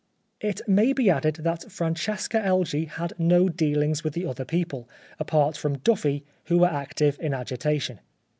It 0.39 0.61
may 0.67 0.93
be 0.93 1.11
added 1.11 1.35
that 1.41 1.71
Francesca 1.71 2.39
Elgee 2.39 2.87
had 2.87 3.13
no 3.19 3.47
dealings 3.49 4.03
with 4.03 4.13
the 4.13 4.25
other 4.25 4.45
people, 4.45 4.89
apart 5.19 5.55
from 5.55 5.77
Duffy, 5.77 6.25
who 6.45 6.57
were 6.57 6.73
active 6.73 7.19
in 7.21 7.35
agitation. 7.35 7.99